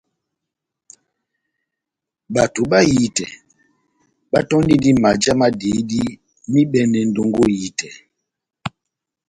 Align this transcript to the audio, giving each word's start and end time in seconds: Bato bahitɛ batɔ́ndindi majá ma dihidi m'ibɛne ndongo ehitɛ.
Bato 2.33 2.61
bahitɛ 2.71 3.25
batɔ́ndindi 4.31 4.89
majá 5.03 5.31
ma 5.39 5.47
dihidi 5.59 6.01
m'ibɛne 6.51 6.99
ndongo 7.09 7.41
ehitɛ. 7.53 7.89